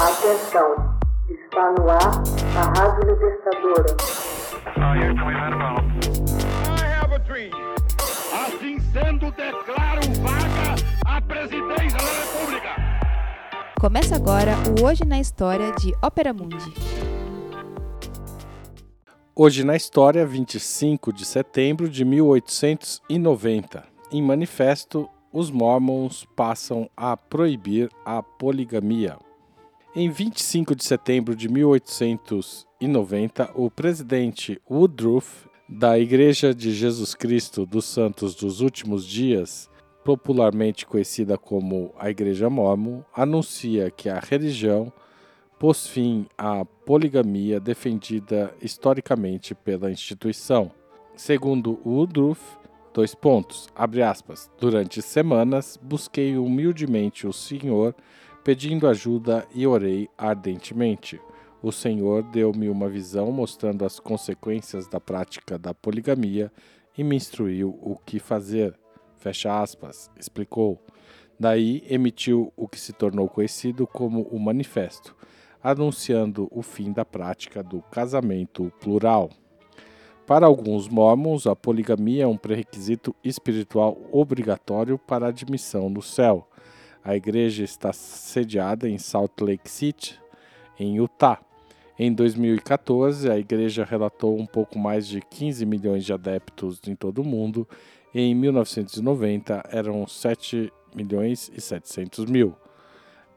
Atenção, 0.00 0.96
está 1.28 1.72
no 1.72 1.90
ar 1.90 1.98
a 2.56 2.78
Rádio 2.78 3.10
Libertadora. 3.10 3.96
Assim 8.32 8.78
sendo, 8.92 9.32
declaro 9.32 10.00
vaga 10.22 10.76
a 11.04 11.20
presidência 11.20 11.98
da 11.98 12.12
República. 12.12 12.76
Começa 13.80 14.14
agora 14.14 14.52
o 14.78 14.84
Hoje 14.86 15.04
na 15.04 15.18
História 15.18 15.72
de 15.72 15.92
Ópera 16.00 16.32
Mundi. 16.32 16.72
Hoje 19.34 19.64
na 19.64 19.74
História, 19.74 20.24
25 20.24 21.12
de 21.12 21.24
setembro 21.24 21.88
de 21.88 22.04
1890. 22.04 23.84
Em 24.12 24.22
manifesto, 24.22 25.10
os 25.32 25.50
Mormons 25.50 26.24
passam 26.36 26.88
a 26.96 27.16
proibir 27.16 27.90
a 28.04 28.22
poligamia. 28.22 29.18
Em 29.96 30.10
25 30.10 30.76
de 30.76 30.84
setembro 30.84 31.34
de 31.34 31.48
1890, 31.48 33.52
o 33.54 33.70
presidente 33.70 34.60
Woodruff, 34.70 35.48
da 35.66 35.98
Igreja 35.98 36.54
de 36.54 36.72
Jesus 36.72 37.14
Cristo 37.14 37.64
dos 37.64 37.86
Santos 37.86 38.34
dos 38.34 38.60
Últimos 38.60 39.06
Dias, 39.06 39.70
popularmente 40.04 40.84
conhecida 40.84 41.38
como 41.38 41.94
a 41.98 42.10
Igreja 42.10 42.50
Mormon, 42.50 43.02
anuncia 43.14 43.90
que 43.90 44.10
a 44.10 44.18
religião 44.18 44.92
pôs 45.58 45.86
fim 45.86 46.26
à 46.36 46.66
poligamia 46.66 47.58
defendida 47.58 48.54
historicamente 48.60 49.54
pela 49.54 49.90
instituição. 49.90 50.70
Segundo 51.16 51.80
Woodruff, 51.84 52.42
dois 52.92 53.14
pontos, 53.14 53.70
abre 53.74 54.02
aspas, 54.02 54.50
durante 54.60 55.00
semanas 55.00 55.80
busquei 55.82 56.36
humildemente 56.36 57.26
o 57.26 57.32
Senhor 57.32 57.94
pedindo 58.48 58.88
ajuda 58.88 59.46
e 59.54 59.66
orei 59.66 60.08
ardentemente. 60.16 61.20
O 61.62 61.70
Senhor 61.70 62.22
deu-me 62.22 62.70
uma 62.70 62.88
visão 62.88 63.30
mostrando 63.30 63.84
as 63.84 64.00
consequências 64.00 64.88
da 64.88 64.98
prática 64.98 65.58
da 65.58 65.74
poligamia 65.74 66.50
e 66.96 67.04
me 67.04 67.14
instruiu 67.14 67.78
o 67.82 67.94
que 68.06 68.18
fazer. 68.18 68.74
Fecha 69.18 69.60
aspas, 69.60 70.10
explicou. 70.18 70.82
Daí 71.38 71.84
emitiu 71.90 72.50
o 72.56 72.66
que 72.66 72.80
se 72.80 72.94
tornou 72.94 73.28
conhecido 73.28 73.86
como 73.86 74.22
o 74.22 74.38
Manifesto, 74.38 75.14
anunciando 75.62 76.48
o 76.50 76.62
fim 76.62 76.90
da 76.90 77.04
prática 77.04 77.62
do 77.62 77.82
casamento 77.82 78.72
plural. 78.80 79.28
Para 80.26 80.46
alguns 80.46 80.88
mormons, 80.88 81.46
a 81.46 81.54
poligamia 81.54 82.24
é 82.24 82.26
um 82.26 82.38
pré-requisito 82.38 83.14
espiritual 83.22 83.98
obrigatório 84.10 84.96
para 84.96 85.28
admissão 85.28 85.90
no 85.90 86.00
céu. 86.00 86.48
A 87.08 87.16
igreja 87.16 87.64
está 87.64 87.90
sediada 87.90 88.86
em 88.86 88.98
Salt 88.98 89.40
Lake 89.40 89.70
City, 89.70 90.20
em 90.78 90.96
Utah. 90.96 91.40
Em 91.98 92.12
2014, 92.12 93.30
a 93.30 93.38
igreja 93.38 93.82
relatou 93.82 94.38
um 94.38 94.44
pouco 94.44 94.78
mais 94.78 95.08
de 95.08 95.22
15 95.22 95.64
milhões 95.64 96.04
de 96.04 96.12
adeptos 96.12 96.78
em 96.86 96.94
todo 96.94 97.22
o 97.22 97.24
mundo, 97.24 97.66
em 98.14 98.34
1990 98.34 99.70
eram 99.70 100.06
7 100.06 100.70
milhões 100.94 101.50
e 101.56 101.62
700 101.62 102.26
mil. 102.26 102.54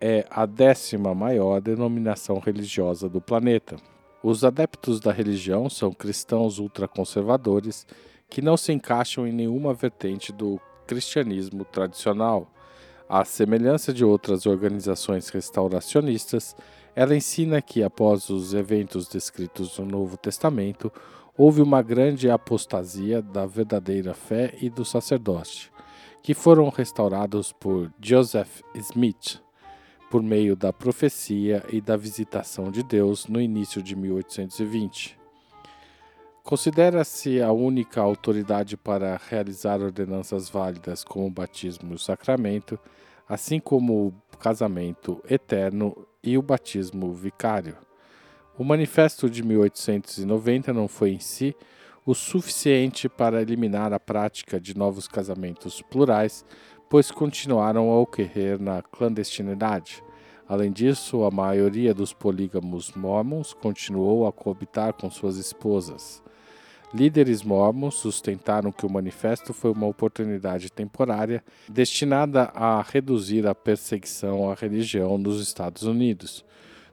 É 0.00 0.24
a 0.30 0.46
décima 0.46 1.12
maior 1.12 1.60
denominação 1.60 2.38
religiosa 2.38 3.08
do 3.08 3.20
planeta. 3.20 3.74
Os 4.22 4.44
adeptos 4.44 5.00
da 5.00 5.10
religião 5.10 5.68
são 5.68 5.90
cristãos 5.90 6.60
ultraconservadores 6.60 7.84
que 8.30 8.40
não 8.40 8.56
se 8.56 8.72
encaixam 8.72 9.26
em 9.26 9.32
nenhuma 9.32 9.74
vertente 9.74 10.32
do 10.32 10.60
cristianismo 10.86 11.64
tradicional. 11.64 12.48
À 13.08 13.24
semelhança 13.24 13.92
de 13.92 14.04
outras 14.04 14.46
organizações 14.46 15.28
restauracionistas, 15.28 16.56
ela 16.94 17.14
ensina 17.14 17.62
que, 17.62 17.82
após 17.82 18.30
os 18.30 18.52
eventos 18.52 19.06
descritos 19.06 19.78
no 19.78 19.86
Novo 19.86 20.16
Testamento, 20.16 20.92
houve 21.38 21.62
uma 21.62 21.82
grande 21.82 22.28
apostasia 22.28 23.22
da 23.22 23.46
verdadeira 23.46 24.12
fé 24.12 24.54
e 24.60 24.68
do 24.68 24.84
sacerdote, 24.84 25.70
que 26.22 26.34
foram 26.34 26.68
restaurados 26.68 27.52
por 27.52 27.92
Joseph 28.00 28.62
Smith 28.74 29.40
por 30.10 30.22
meio 30.22 30.56
da 30.56 30.72
profecia 30.72 31.64
e 31.70 31.80
da 31.80 31.96
visitação 31.96 32.70
de 32.70 32.82
Deus 32.82 33.26
no 33.26 33.40
início 33.40 33.82
de 33.82 33.94
1820. 33.96 35.25
Considera-se 36.46 37.42
a 37.42 37.50
única 37.50 38.00
autoridade 38.00 38.76
para 38.76 39.20
realizar 39.28 39.80
ordenanças 39.80 40.48
válidas 40.48 41.02
como 41.02 41.26
o 41.26 41.30
batismo 41.30 41.90
e 41.90 41.96
o 41.96 41.98
sacramento, 41.98 42.78
assim 43.28 43.58
como 43.58 44.06
o 44.06 44.36
casamento 44.38 45.20
eterno 45.28 46.06
e 46.22 46.38
o 46.38 46.42
batismo 46.42 47.12
vicário. 47.12 47.76
O 48.56 48.62
Manifesto 48.62 49.28
de 49.28 49.42
1890 49.42 50.72
não 50.72 50.86
foi 50.86 51.10
em 51.10 51.18
si 51.18 51.52
o 52.06 52.14
suficiente 52.14 53.08
para 53.08 53.42
eliminar 53.42 53.92
a 53.92 53.98
prática 53.98 54.60
de 54.60 54.78
novos 54.78 55.08
casamentos 55.08 55.82
plurais, 55.82 56.44
pois 56.88 57.10
continuaram 57.10 57.90
a 57.90 57.98
ocorrer 57.98 58.62
na 58.62 58.82
clandestinidade. 58.82 60.00
Além 60.48 60.70
disso, 60.70 61.24
a 61.24 61.30
maioria 61.32 61.92
dos 61.92 62.12
polígamos 62.12 62.92
mormons 62.92 63.52
continuou 63.52 64.28
a 64.28 64.32
coabitar 64.32 64.92
com 64.92 65.10
suas 65.10 65.38
esposas. 65.38 66.24
Líderes 66.96 67.42
mormons 67.42 67.96
sustentaram 67.96 68.72
que 68.72 68.86
o 68.86 68.90
manifesto 68.90 69.52
foi 69.52 69.70
uma 69.70 69.86
oportunidade 69.86 70.72
temporária 70.72 71.44
destinada 71.68 72.44
a 72.54 72.80
reduzir 72.80 73.46
a 73.46 73.54
perseguição 73.54 74.50
à 74.50 74.54
religião 74.54 75.18
nos 75.18 75.38
Estados 75.38 75.82
Unidos. 75.82 76.42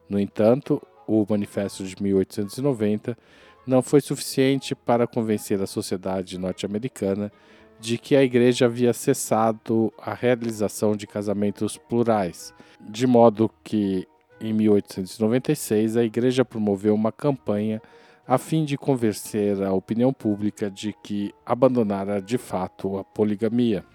No 0.09 0.19
entanto, 0.19 0.85
o 1.07 1.25
manifesto 1.29 1.85
de 1.85 2.03
1890 2.03 3.17
não 3.65 3.81
foi 3.81 4.01
suficiente 4.01 4.75
para 4.75 5.07
convencer 5.07 5.61
a 5.61 5.67
sociedade 5.67 6.37
norte-americana 6.37 7.31
de 7.79 7.97
que 7.97 8.13
a 8.13 8.23
igreja 8.23 8.65
havia 8.65 8.91
cessado 8.91 9.93
a 9.97 10.13
realização 10.13 10.97
de 10.97 11.07
casamentos 11.07 11.77
plurais, 11.77 12.53
de 12.81 13.07
modo 13.07 13.49
que, 13.63 14.05
em 14.41 14.51
1896, 14.51 15.95
a 15.95 16.03
igreja 16.03 16.43
promoveu 16.43 16.93
uma 16.93 17.11
campanha 17.11 17.81
a 18.27 18.37
fim 18.37 18.63
de 18.63 18.77
convencer 18.77 19.61
a 19.61 19.73
opinião 19.73 20.13
pública 20.13 20.71
de 20.71 20.93
que 21.03 21.33
abandonara 21.45 22.21
de 22.21 22.37
fato 22.37 22.97
a 22.97 23.03
poligamia. 23.03 23.85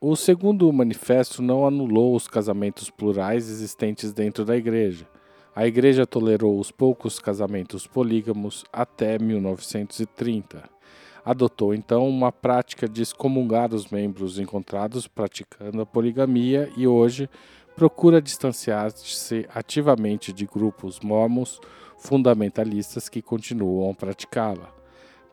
O 0.00 0.16
segundo 0.16 0.72
manifesto 0.72 1.42
não 1.42 1.66
anulou 1.66 2.16
os 2.16 2.26
casamentos 2.26 2.88
plurais 2.88 3.48
existentes 3.48 4.12
dentro 4.12 4.44
da 4.44 4.56
igreja. 4.56 5.06
A 5.54 5.66
igreja 5.66 6.06
tolerou 6.06 6.58
os 6.58 6.70
poucos 6.70 7.18
casamentos 7.18 7.86
polígamos 7.86 8.64
até 8.72 9.18
1930 9.18 10.80
adotou 11.24 11.74
então 11.74 12.08
uma 12.08 12.32
prática 12.32 12.88
de 12.88 13.02
excomungar 13.02 13.74
os 13.74 13.88
membros 13.88 14.38
encontrados 14.38 15.06
praticando 15.06 15.82
a 15.82 15.86
poligamia 15.86 16.70
e 16.76 16.86
hoje 16.86 17.28
procura 17.76 18.20
distanciar-se 18.20 19.46
ativamente 19.54 20.32
de 20.32 20.46
grupos 20.46 21.00
mormons 21.00 21.60
fundamentalistas 22.00 23.08
que 23.08 23.22
continuam 23.22 23.90
a 23.90 23.94
praticá-la. 23.94 24.74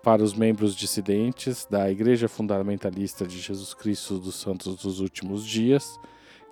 Para 0.03 0.23
os 0.23 0.33
membros 0.33 0.75
dissidentes 0.75 1.65
da 1.69 1.89
Igreja 1.89 2.27
Fundamentalista 2.27 3.25
de 3.25 3.39
Jesus 3.39 3.73
Cristo 3.73 4.19
dos 4.19 4.35
Santos 4.35 4.75
dos 4.77 4.99
Últimos 4.99 5.45
Dias, 5.45 5.99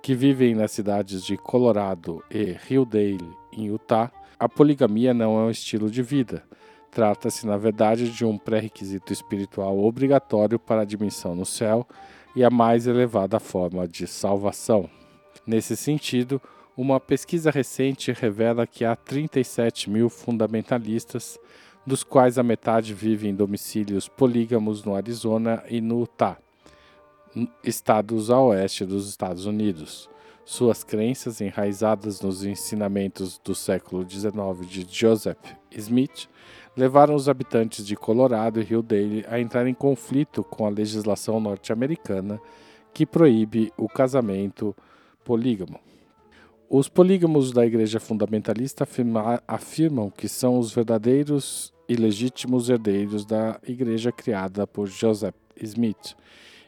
que 0.02 0.14
vivem 0.14 0.54
nas 0.54 0.72
cidades 0.72 1.24
de 1.24 1.36
Colorado 1.36 2.22
e 2.30 2.56
Hildale, 2.68 3.30
em 3.52 3.66
Utah, 3.66 4.12
a 4.38 4.48
poligamia 4.48 5.14
não 5.14 5.38
é 5.38 5.44
um 5.44 5.50
estilo 5.50 5.90
de 5.90 6.02
vida, 6.02 6.42
Trata-se, 6.96 7.46
na 7.46 7.58
verdade, 7.58 8.10
de 8.10 8.24
um 8.24 8.38
pré-requisito 8.38 9.12
espiritual 9.12 9.78
obrigatório 9.84 10.58
para 10.58 10.80
a 10.80 10.82
admissão 10.82 11.34
no 11.34 11.44
céu 11.44 11.86
e 12.34 12.42
a 12.42 12.48
mais 12.48 12.86
elevada 12.86 13.38
forma 13.38 13.86
de 13.86 14.06
salvação. 14.06 14.88
Nesse 15.46 15.76
sentido, 15.76 16.40
uma 16.76 17.00
pesquisa 17.00 17.50
recente 17.50 18.12
revela 18.12 18.66
que 18.66 18.84
há 18.84 18.94
37 18.94 19.88
mil 19.88 20.10
fundamentalistas, 20.10 21.38
dos 21.86 22.04
quais 22.04 22.36
a 22.36 22.42
metade 22.42 22.92
vive 22.92 23.28
em 23.28 23.34
domicílios 23.34 24.08
polígamos 24.08 24.84
no 24.84 24.94
Arizona 24.94 25.64
e 25.70 25.80
no 25.80 26.00
Utah, 26.00 26.36
estados 27.64 28.30
a 28.30 28.38
oeste 28.40 28.84
dos 28.84 29.08
Estados 29.08 29.46
Unidos. 29.46 30.10
Suas 30.44 30.84
crenças, 30.84 31.40
enraizadas 31.40 32.20
nos 32.20 32.44
ensinamentos 32.44 33.40
do 33.42 33.54
século 33.54 34.08
XIX 34.08 34.68
de 34.68 34.86
Joseph 34.88 35.56
Smith, 35.72 36.28
levaram 36.76 37.14
os 37.14 37.28
habitantes 37.28 37.86
de 37.86 37.96
Colorado 37.96 38.60
e 38.60 38.64
Rio 38.64 38.82
Dale 38.82 39.24
a 39.28 39.40
entrar 39.40 39.66
em 39.66 39.74
conflito 39.74 40.44
com 40.44 40.66
a 40.66 40.70
legislação 40.70 41.40
norte-americana 41.40 42.38
que 42.92 43.06
proíbe 43.06 43.72
o 43.76 43.88
casamento 43.88 44.76
polígamo. 45.24 45.80
Os 46.68 46.88
polígamos 46.88 47.52
da 47.52 47.64
Igreja 47.64 48.00
Fundamentalista 48.00 48.82
afirma, 48.82 49.40
afirmam 49.46 50.10
que 50.10 50.28
são 50.28 50.58
os 50.58 50.72
verdadeiros 50.72 51.72
e 51.88 51.94
legítimos 51.94 52.68
herdeiros 52.68 53.24
da 53.24 53.60
Igreja 53.64 54.10
criada 54.10 54.66
por 54.66 54.88
Joseph 54.88 55.36
Smith 55.62 56.16